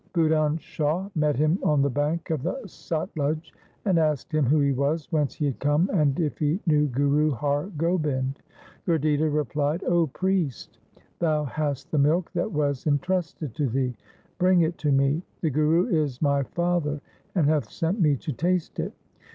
Budhan 0.15 0.59
Shah 0.59 1.07
met 1.13 1.35
him 1.35 1.59
on 1.61 1.83
the 1.83 1.89
bank 1.91 2.31
of 2.31 2.41
the 2.41 2.55
Satluj, 2.65 3.51
and 3.85 3.99
asked 3.99 4.31
him 4.33 4.43
who 4.47 4.57
he 4.59 4.71
was, 4.73 5.05
whence 5.11 5.35
he 5.35 5.45
had 5.45 5.59
come, 5.59 5.91
and 5.93 6.19
if 6.19 6.39
he 6.39 6.59
knew 6.65 6.87
Guru 6.87 7.29
Har 7.29 7.67
Gobind. 7.77 8.41
Gurditta 8.87 9.29
replied,' 9.31 9.83
O 9.99 10.07
priest, 10.07 10.79
thou 11.19 11.43
hast 11.45 11.91
the 11.91 11.99
milk 11.99 12.31
that 12.33 12.51
was 12.51 12.87
entrusted 12.87 13.53
to 13.53 13.67
thee. 13.67 13.93
Bring 14.39 14.61
it 14.61 14.79
to 14.79 14.91
me. 14.91 15.21
The 15.41 15.51
Guru 15.51 15.85
is 15.85 16.19
my 16.19 16.41
father, 16.41 16.99
and 17.35 17.45
hath 17.45 17.69
sent 17.69 18.01
me 18.01 18.15
to 18.15 18.33
taste 18.33 18.79
it.' 18.79 18.93